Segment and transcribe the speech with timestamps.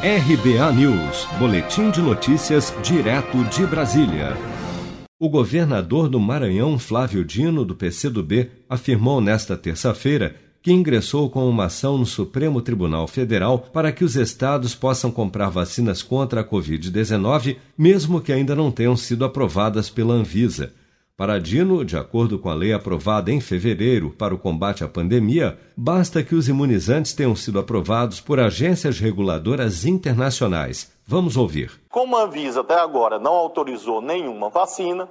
[0.00, 4.36] RBA News, Boletim de Notícias, direto de Brasília.
[5.18, 11.64] O governador do Maranhão, Flávio Dino, do PCdoB, afirmou nesta terça-feira que ingressou com uma
[11.64, 17.56] ação no Supremo Tribunal Federal para que os estados possam comprar vacinas contra a Covid-19,
[17.76, 20.72] mesmo que ainda não tenham sido aprovadas pela Anvisa.
[21.18, 25.58] Para Dino, de acordo com a lei aprovada em fevereiro para o combate à pandemia,
[25.76, 30.92] basta que os imunizantes tenham sido aprovados por agências reguladoras internacionais.
[31.04, 31.72] Vamos ouvir.
[31.90, 35.08] Como a Anvisa até agora não autorizou nenhuma vacina,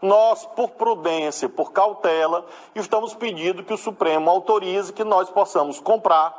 [0.00, 6.32] nós, por prudência, por cautela, estamos pedindo que o Supremo autorize que nós possamos comprar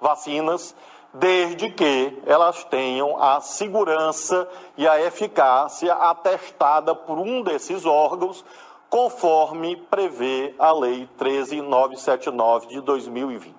[0.00, 0.74] vacinas
[1.18, 8.44] desde que elas tenham a segurança e a eficácia atestada por um desses órgãos,
[8.88, 13.54] conforme prevê a Lei 13979 de 2020.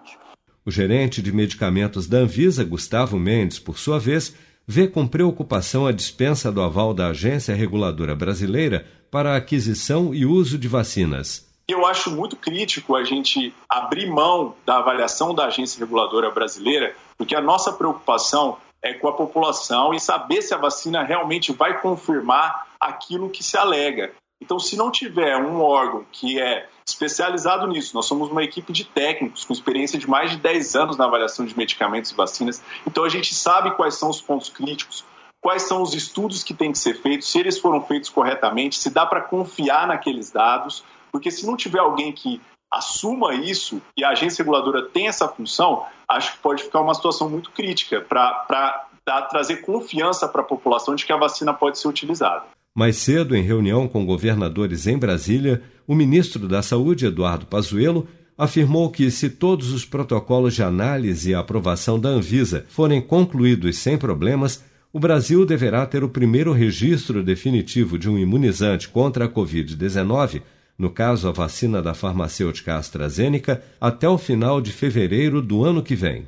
[0.66, 4.36] O gerente de medicamentos da Anvisa, Gustavo Mendes, por sua vez,
[4.66, 10.26] vê com preocupação a dispensa do aval da Agência Reguladora Brasileira para a aquisição e
[10.26, 11.47] uso de vacinas.
[11.70, 17.36] Eu acho muito crítico a gente abrir mão da avaliação da agência reguladora brasileira, porque
[17.36, 22.68] a nossa preocupação é com a população e saber se a vacina realmente vai confirmar
[22.80, 24.14] aquilo que se alega.
[24.40, 28.86] Então, se não tiver um órgão que é especializado nisso, nós somos uma equipe de
[28.86, 33.04] técnicos com experiência de mais de 10 anos na avaliação de medicamentos e vacinas, então
[33.04, 35.04] a gente sabe quais são os pontos críticos,
[35.42, 38.90] quais são os estudos que têm que ser feitos, se eles foram feitos corretamente, se
[38.90, 44.10] dá para confiar naqueles dados, porque se não tiver alguém que assuma isso e a
[44.10, 48.88] agência reguladora tem essa função, acho que pode ficar uma situação muito crítica para
[49.30, 52.44] trazer confiança para a população de que a vacina pode ser utilizada.
[52.76, 58.92] Mais cedo, em reunião com governadores em Brasília, o ministro da Saúde, Eduardo Pazuello, afirmou
[58.92, 64.64] que se todos os protocolos de análise e aprovação da Anvisa forem concluídos sem problemas,
[64.92, 70.42] o Brasil deverá ter o primeiro registro definitivo de um imunizante contra a Covid-19
[70.78, 75.96] no caso a vacina da farmacêutica AstraZeneca, até o final de fevereiro do ano que
[75.96, 76.28] vem.